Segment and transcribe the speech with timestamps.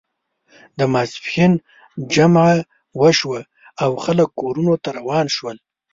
[0.77, 1.53] د ماسپښین
[2.13, 2.53] جمعه
[3.01, 3.41] وشوه
[3.83, 5.57] او خلک کورونو ته روان شول.